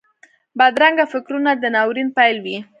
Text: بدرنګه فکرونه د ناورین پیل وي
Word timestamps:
بدرنګه 0.57 1.05
فکرونه 1.13 1.51
د 1.61 1.63
ناورین 1.75 2.09
پیل 2.17 2.37
وي 2.45 2.57